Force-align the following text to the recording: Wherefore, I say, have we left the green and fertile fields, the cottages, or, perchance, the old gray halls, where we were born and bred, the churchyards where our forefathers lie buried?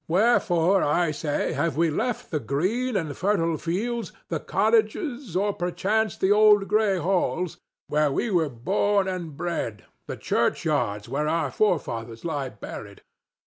Wherefore, 0.07 0.81
I 0.81 1.11
say, 1.11 1.53
have 1.53 1.77
we 1.77 1.91
left 1.91 2.31
the 2.31 2.39
green 2.39 2.95
and 2.95 3.15
fertile 3.15 3.59
fields, 3.59 4.11
the 4.29 4.39
cottages, 4.39 5.35
or, 5.35 5.53
perchance, 5.53 6.17
the 6.17 6.31
old 6.31 6.67
gray 6.67 6.97
halls, 6.97 7.57
where 7.85 8.11
we 8.11 8.31
were 8.31 8.49
born 8.49 9.07
and 9.07 9.37
bred, 9.37 9.85
the 10.07 10.17
churchyards 10.17 11.07
where 11.07 11.27
our 11.27 11.51
forefathers 11.51 12.25
lie 12.25 12.49
buried? 12.49 13.03